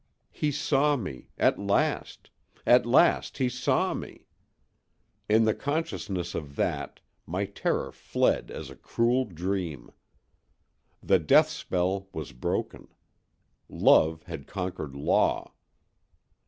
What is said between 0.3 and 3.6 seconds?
He saw me—at last, at last, he